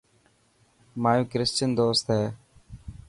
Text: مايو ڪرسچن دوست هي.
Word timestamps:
مايو 1.01 1.23
ڪرسچن 1.31 1.69
دوست 1.79 2.05
هي. 2.15 2.25